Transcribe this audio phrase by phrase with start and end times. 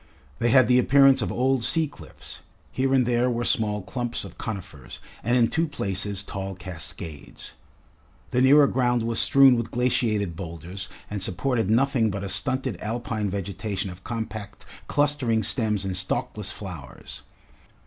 [0.39, 4.35] They had the appearance of old sea cliffs; here and there were small clumps of
[4.35, 7.53] conifers, and in two places tall cascades.
[8.31, 13.29] The nearer ground was strewn with glaciated boulders and supported nothing but a stunted Alpine
[13.29, 17.21] vegetation of compact clustering stems and stalkless flowers.